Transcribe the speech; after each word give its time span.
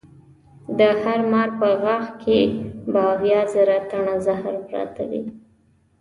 د 0.79 0.81
هر 1.01 1.19
مار 1.31 1.49
په 1.59 1.67
غاښ 1.83 2.05
کې 2.21 2.39
به 2.91 3.01
اویا 3.13 3.41
زره 3.53 3.77
ټنه 3.89 4.15
زهر 4.25 4.53
پراته 4.67 5.03
وي. 5.09 5.23